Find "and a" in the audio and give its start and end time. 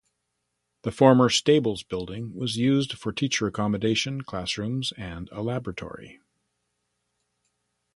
4.97-5.43